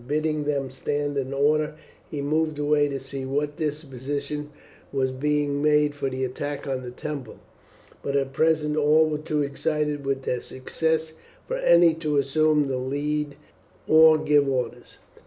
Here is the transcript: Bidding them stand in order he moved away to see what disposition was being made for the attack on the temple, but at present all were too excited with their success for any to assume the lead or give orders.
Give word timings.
Bidding 0.07 0.45
them 0.45 0.71
stand 0.71 1.15
in 1.15 1.31
order 1.31 1.75
he 2.09 2.21
moved 2.21 2.57
away 2.57 2.87
to 2.87 2.99
see 2.99 3.23
what 3.23 3.57
disposition 3.57 4.49
was 4.91 5.11
being 5.11 5.61
made 5.61 5.93
for 5.93 6.09
the 6.09 6.25
attack 6.25 6.65
on 6.65 6.81
the 6.81 6.89
temple, 6.89 7.37
but 8.01 8.15
at 8.15 8.33
present 8.33 8.75
all 8.75 9.07
were 9.07 9.19
too 9.19 9.43
excited 9.43 10.03
with 10.03 10.23
their 10.23 10.41
success 10.41 11.13
for 11.47 11.57
any 11.57 11.93
to 11.93 12.17
assume 12.17 12.65
the 12.65 12.79
lead 12.79 13.35
or 13.87 14.17
give 14.17 14.49
orders. 14.49 14.97